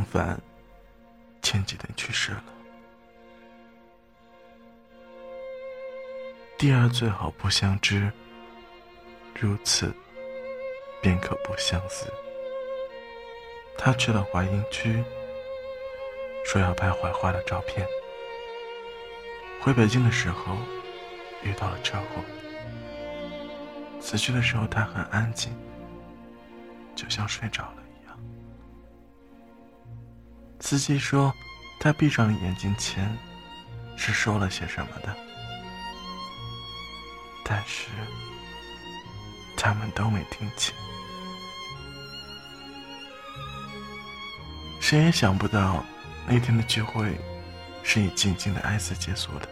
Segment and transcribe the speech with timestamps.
[0.00, 0.40] 孟凡
[1.42, 2.44] 前几天去世了。
[6.56, 8.10] 第二最好不相知，
[9.38, 9.94] 如此
[11.02, 12.10] 便可不相思。
[13.76, 15.04] 他去了淮阴区，
[16.46, 17.86] 说要拍槐花的照片。
[19.60, 20.56] 回北京的时候
[21.42, 22.24] 遇到了车祸，
[24.00, 25.54] 死去的时候他很安静，
[26.96, 27.79] 就像睡着了。
[30.60, 31.34] 司机说，
[31.80, 33.16] 他闭上眼睛前
[33.96, 35.16] 是说了些什么的，
[37.42, 37.88] 但是
[39.56, 40.72] 他们都没听清。
[44.80, 45.84] 谁也想不到，
[46.26, 47.18] 那天的聚会
[47.82, 49.48] 是以静静的哀思结束的。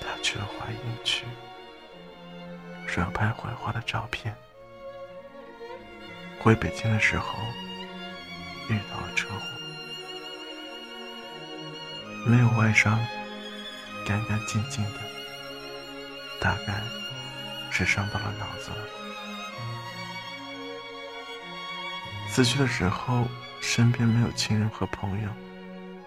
[0.00, 1.24] 他去了华阴区，
[2.92, 4.36] 说要拍槐花的照片。
[6.38, 7.38] 回北京的时候，
[8.68, 9.40] 遇到了车祸，
[12.26, 12.98] 没有外伤，
[14.06, 15.00] 干干净净的。
[16.38, 16.82] 大概
[17.70, 18.76] 是伤到了脑子了。
[22.28, 23.26] 死去的时候，
[23.62, 25.30] 身边没有亲人和朋友，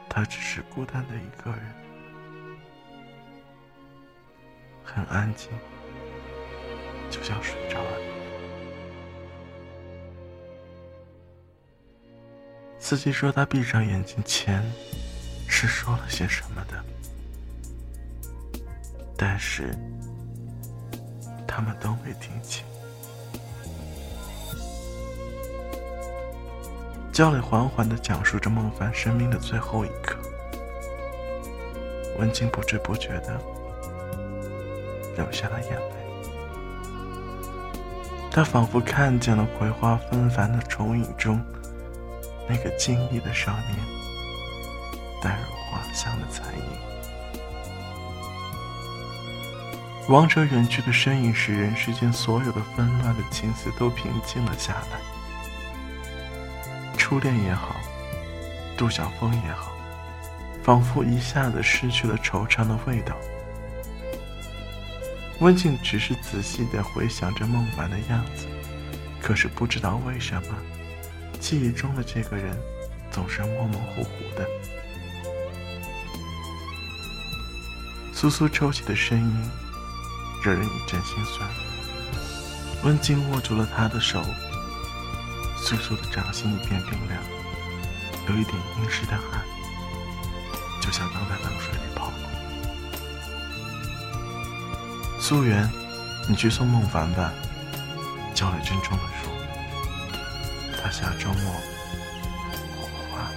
[0.08, 1.74] 他只是孤单的一个人，
[4.84, 5.50] 很安静，
[7.10, 7.92] 就像睡着了。
[12.80, 14.64] 司机说，他闭上眼睛前
[15.48, 16.84] 是说了些什么的，
[19.18, 19.76] 但是。
[21.48, 22.66] 他们都没听清。
[27.14, 30.18] 焦磊缓缓的讲述着孟凡生命的最后一刻，
[32.20, 33.40] 文静不知不觉的
[35.16, 36.05] 流下了眼泪。
[38.36, 41.42] 他仿佛看见了葵花纷繁的重影中
[42.50, 43.78] 那个静谧的少年，
[45.22, 46.64] 带入花香的残影。
[50.10, 55.00] 王者远去的身影，使人世间所有的纷乱的情思都平静了下来。
[56.98, 57.74] 初恋也好，
[58.76, 59.72] 杜晓峰也好，
[60.62, 63.16] 仿佛一下子失去了惆怅的味道。
[65.40, 68.48] 温静只是仔细的回想着孟凡的样子，
[69.22, 70.56] 可是不知道为什么，
[71.40, 72.58] 记忆中的这个人
[73.12, 74.48] 总是模模糊糊的。
[78.14, 79.50] 苏苏抽泣的声音。
[80.44, 81.50] 惹人一阵心酸。
[82.84, 84.24] 温静握住了他的手，
[85.58, 87.20] 苏苏的掌心一片冰凉，
[88.30, 89.44] 有一点阴湿的汗，
[90.80, 92.12] 就像刚在冷水里泡
[95.28, 95.68] 苏媛，
[96.30, 97.34] 你去送孟凡吧。
[98.36, 99.34] 焦磊郑重的说。
[100.80, 101.52] 他下周末
[102.76, 103.32] 火化。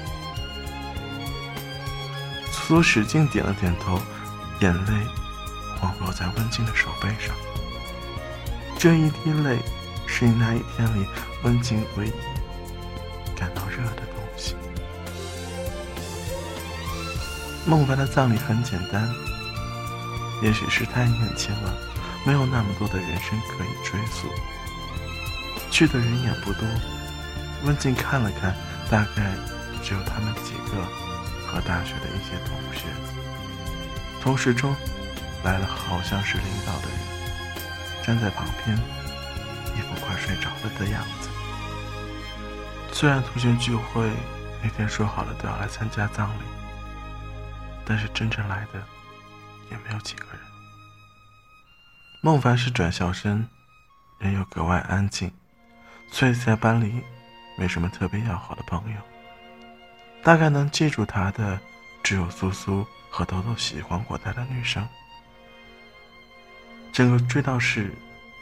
[2.52, 3.98] 苏苏使劲点了点头，
[4.60, 5.06] 眼泪。
[5.80, 7.34] 滑落在温静的手背上，
[8.78, 9.58] 这一滴泪
[10.06, 11.06] 是你那一天里
[11.42, 12.12] 温静唯一
[13.34, 14.54] 感到热的东西。
[17.64, 19.08] 孟凡的葬礼很简单，
[20.42, 21.74] 也许是太年轻了，
[22.24, 24.28] 没有那么多的人生可以追溯。
[25.70, 26.66] 去的人也不多，
[27.64, 28.54] 温静看了看，
[28.90, 29.34] 大概
[29.82, 30.82] 只有他们几个
[31.46, 32.84] 和大学的一些同学，
[34.20, 34.74] 同事中。
[35.44, 36.98] 来了，好像是领导的人，
[38.04, 38.76] 站在旁边，
[39.76, 41.28] 一副快睡着了的样子。
[42.92, 44.10] 虽然同学聚会
[44.60, 46.42] 那天说好了都要来参加葬礼，
[47.84, 48.82] 但是真正来的
[49.70, 50.40] 也没有几个人。
[52.20, 53.48] 孟凡是转校生，
[54.18, 55.32] 人又格外安静，
[56.10, 57.02] 所以在班里
[57.56, 59.00] 没什么特别要好的朋友。
[60.22, 61.58] 大概能记住他的，
[62.02, 64.86] 只有苏苏和豆豆喜欢过他的女生。
[66.92, 67.94] 整个追悼室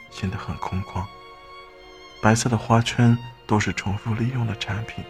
[0.09, 1.05] 显得很空旷，
[2.19, 3.15] 白色的花圈
[3.45, 5.05] 都是重复利用的产品，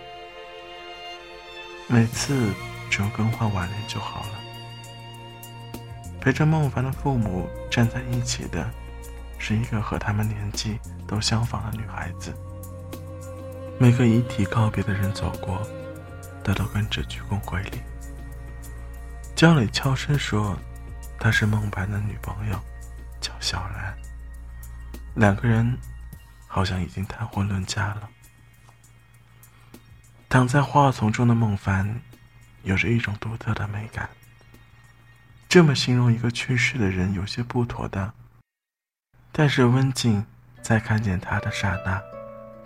[1.87, 2.53] 每次
[2.89, 4.46] 只要更换挽联就好了。
[6.19, 8.69] 陪着孟凡的父母站在一起的，
[9.37, 12.33] 是一个和他们年纪都相仿的女孩子。
[13.79, 15.65] 每个遗体告别的人走过，
[16.43, 17.81] 她都跟着鞠躬回礼。
[19.35, 20.57] 江磊悄声说
[21.19, 22.59] ：“她是孟凡的女朋友。”
[23.21, 23.97] 叫小兰，
[25.15, 25.77] 两个人
[26.45, 28.09] 好像已经谈婚论嫁了。
[30.29, 31.99] 躺在花丛中的孟凡，
[32.63, 34.07] 有着一种独特的美感。
[35.49, 38.13] 这么形容一个去世的人有些不妥当，
[39.31, 40.25] 但是温静
[40.61, 42.01] 在看见他的刹那，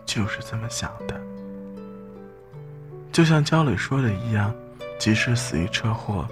[0.04, 1.22] 就是这么想的。
[3.12, 4.54] 就像焦磊说的一样，
[4.98, 6.28] 即使死于车祸，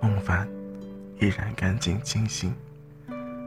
[0.00, 0.48] 孟凡
[1.18, 2.54] 依然干净清新，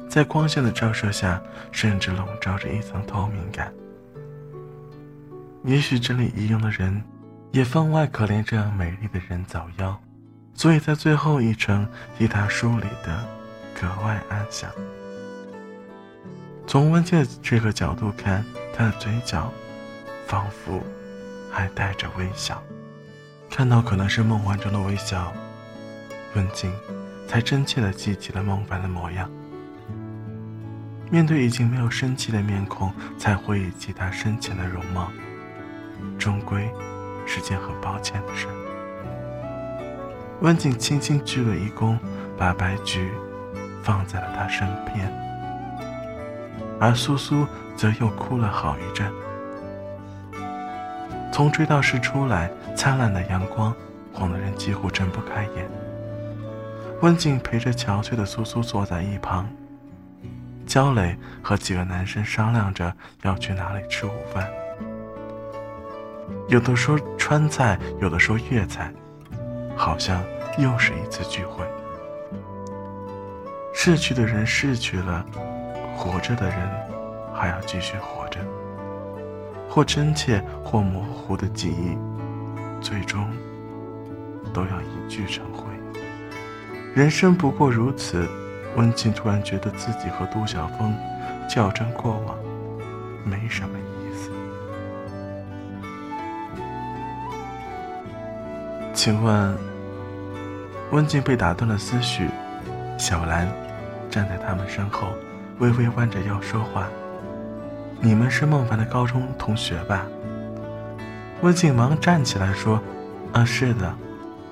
[0.09, 1.41] 在光线的照射下，
[1.71, 3.73] 甚至笼罩着一层透明感。
[5.63, 7.01] 也许这里遗用的人，
[7.51, 9.95] 也分外可怜这样美丽的人早夭，
[10.55, 11.87] 所以在最后一程
[12.17, 13.23] 替他梳理的
[13.79, 14.71] 格外安详。
[16.65, 18.43] 从温静这个角度看，
[18.73, 19.51] 他的嘴角
[20.25, 20.81] 仿佛
[21.51, 22.63] 还带着微笑。
[23.49, 25.31] 看到可能是梦幻中的微笑，
[26.35, 26.73] 温静
[27.27, 29.29] 才真切地记起了孟凡的模样。
[31.11, 35.11] 面对已经没有生气的面孔，才回忆起他生前的容貌。
[36.17, 36.67] 终归
[37.27, 38.47] 是件很抱歉的事。
[40.41, 41.97] 温景轻轻鞠了一躬，
[42.37, 43.11] 把白菊
[43.81, 45.11] 放在了他身边，
[46.79, 49.11] 而苏苏则又哭了好一阵。
[51.31, 53.73] 从追悼室出来，灿烂的阳光
[54.13, 55.69] 晃得人几乎睁不开眼。
[57.01, 59.47] 温景陪着憔悴的苏苏坐在一旁，
[60.65, 62.93] 焦磊和几个男生商量着
[63.23, 64.47] 要去哪里吃午饭。
[66.47, 68.91] 有的说川菜，有的说粤菜，
[69.75, 70.23] 好像
[70.57, 71.65] 又是一次聚会。
[73.73, 75.25] 逝去的人逝去了，
[75.95, 76.57] 活着的人
[77.33, 78.39] 还要继续活着。
[79.69, 81.97] 或真切，或模糊的记忆，
[82.81, 83.27] 最终
[84.53, 85.65] 都要一聚成灰。
[86.93, 88.27] 人生不过如此。
[88.77, 90.93] 温情突然觉得自己和杜晓峰
[91.49, 92.37] 较真过往，
[93.23, 93.94] 没什么意思。
[99.05, 99.55] 请问，
[100.89, 102.27] 温静被打断了思绪。
[102.97, 103.47] 小兰
[104.09, 105.09] 站在他们身后，
[105.59, 106.87] 微微弯着腰说话
[108.01, 110.07] ：“你们是孟凡的高中同学吧？”
[111.43, 112.81] 温静忙站起来说
[113.31, 113.95] ：“啊，是的，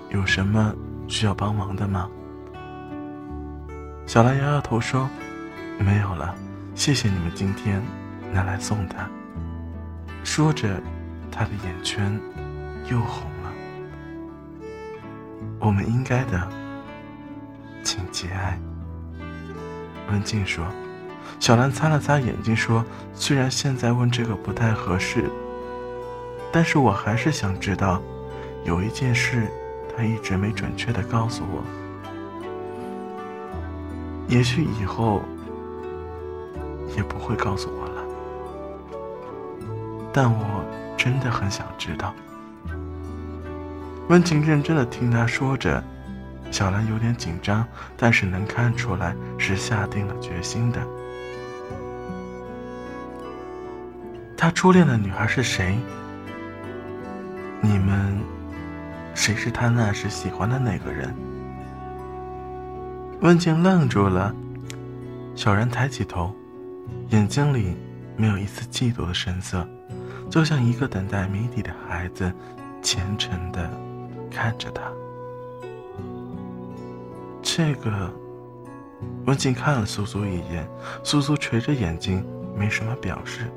[0.09, 0.71] 有什么
[1.07, 2.07] 需要帮忙的吗？”
[4.05, 5.09] 小兰摇摇头说
[5.81, 6.35] ：“没有了，
[6.75, 7.81] 谢谢你们今天
[8.31, 9.09] 拿来送他。”
[10.23, 10.79] 说着，
[11.31, 12.15] 他的眼圈
[12.87, 13.42] 又红了。
[15.63, 16.45] 我们应该的，
[17.85, 18.59] 请节哀。
[20.11, 20.65] 文静说。
[21.39, 25.29] 小兰擦了擦眼睛说：“虽然现在问这个不太合适，
[26.51, 28.01] 但是我还是想知道，
[28.65, 29.47] 有一件事，
[29.95, 31.63] 他一直没准确的告诉我。
[34.27, 35.21] 也许以后
[36.95, 38.03] 也不会告诉我了，
[40.13, 40.63] 但我
[40.97, 42.13] 真的很想知道。”
[44.13, 45.83] 温情认真的听他说着，
[46.51, 47.65] 小兰有点紧张，
[47.97, 50.79] 但是能看出来是下定了决心的。
[54.37, 55.79] 他初恋的女孩是谁？
[57.59, 58.21] 你们，
[59.15, 61.11] 谁是他那时喜欢的那个人？
[63.21, 64.31] 温情愣住了，
[65.33, 66.31] 小然抬起头，
[67.09, 67.75] 眼睛里
[68.15, 69.67] 没有一丝嫉妒的神色，
[70.29, 72.31] 就像一个等待谜底的孩子，
[72.83, 73.67] 虔诚的。
[74.33, 74.91] 看着他，
[77.43, 78.11] 这个，
[79.27, 80.67] 温静看了苏苏一眼，
[81.03, 82.25] 苏苏垂着眼睛，
[82.57, 83.49] 没什么表示。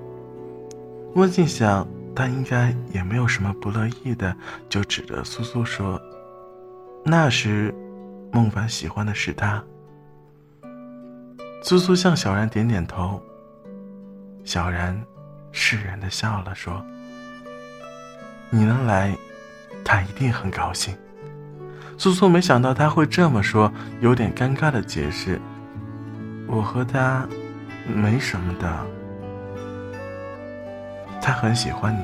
[1.15, 4.37] 温静想，他应该也没有什么不乐意的，
[4.69, 5.99] 就指着苏苏说
[7.03, 7.75] ：“那时，
[8.31, 9.65] 孟凡喜欢的是他。”
[11.65, 13.21] 苏苏向小然点点头，
[14.45, 15.03] 小然
[15.53, 16.85] 释然的笑了，说
[18.51, 19.17] ：“你能来。”
[19.89, 20.97] 他一定很高兴。
[21.97, 25.41] 苏苏没想到他会这么说，有点尴尬的解释
[26.49, 27.25] ：“我和他
[27.87, 28.69] 没什么的。”
[31.23, 32.01] 他很喜欢你。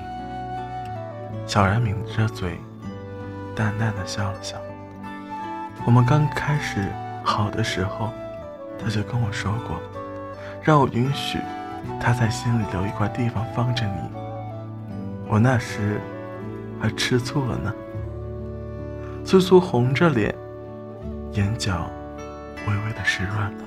[1.45, 2.57] 小然抿着嘴，
[3.57, 4.57] 淡淡的笑了笑。
[5.85, 6.87] 我们刚开始
[7.25, 8.13] 好的时候，
[8.79, 9.83] 他就跟我说过，
[10.63, 11.41] 让我允许
[12.01, 14.09] 他在心里留一块地方放着你。
[15.27, 16.01] 我那时。
[16.83, 17.73] 还吃醋了呢。
[19.25, 20.35] 苏苏红着脸，
[21.31, 21.89] 眼角
[22.67, 23.65] 微微的湿润了。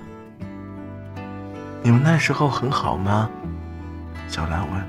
[1.81, 3.29] 你们那时候很好吗？
[4.27, 4.83] 小兰问。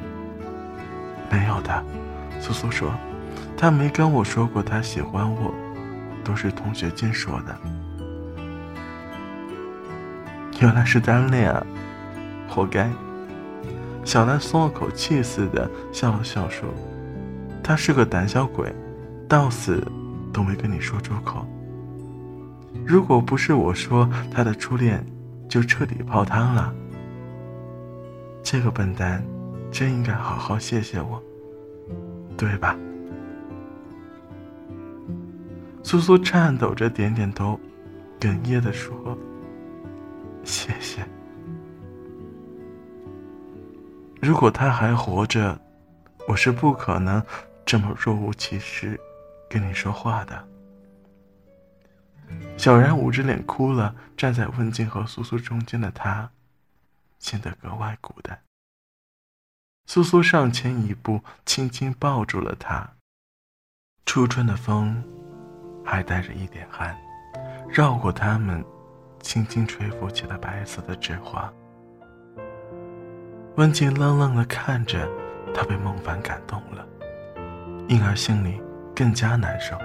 [1.30, 1.85] 没有的，
[2.40, 2.90] 苏苏说，
[3.56, 5.54] 他没跟我说过他喜欢我，
[6.25, 7.56] 都是同学间说的。
[10.61, 11.64] 原来是单恋啊，
[12.49, 12.90] 活该。
[14.04, 16.68] 小兰松了口气似的笑了笑说。
[17.66, 18.73] 他是个胆小鬼，
[19.28, 19.85] 到死
[20.32, 21.44] 都没跟你说出口。
[22.87, 25.04] 如果不是我说他的初恋，
[25.49, 26.73] 就彻底泡汤了。
[28.40, 29.20] 这个笨蛋
[29.73, 31.20] 真应该好好谢谢我，
[32.37, 32.78] 对吧？
[35.82, 37.58] 苏苏颤抖着点点头，
[38.20, 39.18] 哽咽的说
[40.44, 41.04] ：“谢谢。
[44.23, 45.58] 如果他还活着，
[46.28, 47.20] 我是不可能
[47.66, 48.99] 这么若无其事
[49.50, 50.49] 跟你说话的。”
[52.56, 56.30] 小然捂着脸哭了，站在温静和苏苏中间的他，
[57.18, 58.40] 显得格外孤单。
[59.87, 62.94] 苏苏上前一步，轻轻抱住了他。
[64.04, 65.04] 初春的风，
[65.85, 66.96] 还带着一点寒，
[67.68, 68.64] 绕过他们，
[69.20, 71.52] 轻轻吹拂起了白色的纸花。
[73.56, 75.08] 温静愣愣的看着
[75.54, 76.85] 他，被孟凡感动了，
[77.88, 78.61] 因而心里
[78.95, 79.76] 更加难受。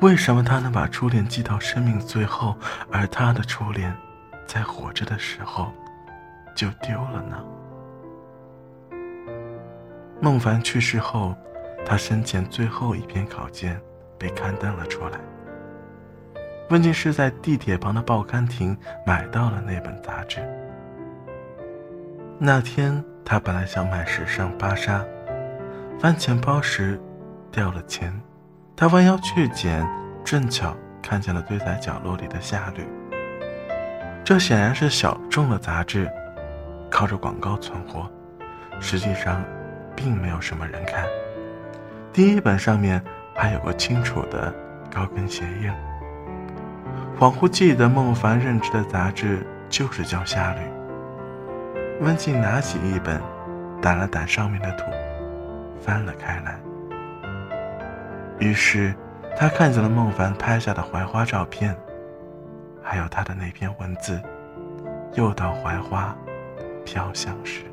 [0.00, 2.56] 为什么他能把初恋记到生命最后，
[2.90, 3.94] 而他的初恋，
[4.46, 5.72] 在活着的时候，
[6.54, 7.44] 就丢了呢？
[10.20, 11.34] 孟凡去世后，
[11.86, 13.80] 他生前最后一篇考卷
[14.18, 15.18] 被刊登了出来。
[16.70, 20.40] 温静是在地铁旁的报刊亭买到了那本杂志。
[22.36, 25.04] 那天他本来想买时尚芭莎，
[25.98, 27.00] 翻钱包时
[27.50, 28.12] 掉了钱。
[28.76, 29.86] 他弯腰去捡，
[30.24, 32.82] 正巧看见了堆在角落里的《夏绿》。
[34.24, 36.08] 这显然是小众的杂志，
[36.90, 38.08] 靠着广告存活，
[38.78, 39.42] 实际上
[39.96, 41.04] 并没有什么人看。
[42.12, 43.02] 第一本上面
[43.34, 44.54] 还有个清楚的
[44.92, 45.72] 高跟鞋印。
[47.18, 50.60] 恍惚记得孟凡任职的杂志就是叫《夏绿》。
[52.00, 53.20] 温静拿起一本，
[53.82, 54.84] 掸了掸上面的土，
[55.80, 56.60] 翻了开来。
[58.38, 58.94] 于是，
[59.36, 61.76] 他看见了孟凡拍下的槐花照片，
[62.82, 64.20] 还有他的那篇文字
[65.14, 66.16] ：“又到槐花
[66.84, 67.64] 飘香时。”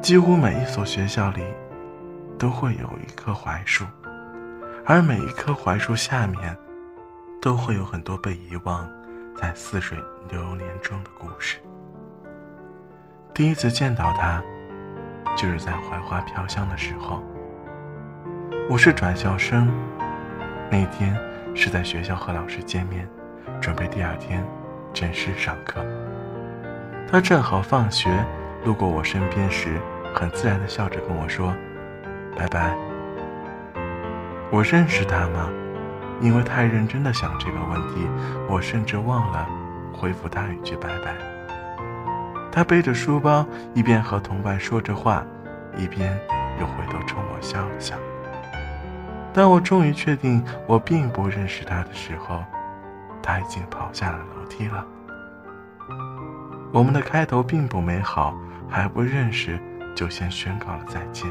[0.00, 1.42] 几乎每一所学校里，
[2.38, 3.84] 都会有一棵槐树，
[4.86, 6.56] 而每一棵槐树下面，
[7.42, 8.88] 都会有很多被遗忘
[9.36, 9.98] 在似水
[10.30, 11.58] 流年中的故事。
[13.34, 14.40] 第一次见到他，
[15.36, 17.20] 就是在槐花飘香的时候。
[18.68, 19.68] 我是转校生，
[20.70, 21.16] 那天
[21.54, 23.08] 是在学校和老师见面，
[23.60, 24.44] 准备第二天
[24.92, 25.84] 正式上课。
[27.10, 28.10] 他正好放学
[28.64, 29.80] 路过我身边时，
[30.14, 31.54] 很自然的笑着跟我说
[32.36, 32.76] ：“拜拜。”
[34.52, 35.48] 我认识他吗？
[36.20, 38.06] 因为太认真的想这个问题，
[38.48, 39.48] 我甚至忘了
[39.92, 41.14] 回复他一句拜拜。
[42.50, 45.24] 他背着书包，一边和同伴说着话，
[45.76, 46.18] 一边
[46.60, 47.96] 又回头冲我笑了笑。
[49.38, 52.42] 当我终于确定我并不认识他的时候，
[53.22, 54.84] 他已经跑下了楼梯了。
[56.72, 58.36] 我们的开头并不美好，
[58.68, 59.56] 还不认识
[59.94, 61.30] 就先宣告了再见。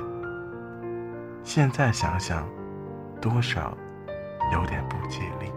[1.44, 2.48] 现在想想，
[3.20, 3.78] 多少
[4.54, 5.52] 有点不吉利。